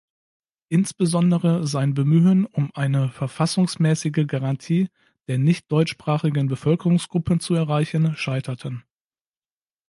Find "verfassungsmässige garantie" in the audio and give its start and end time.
3.09-4.89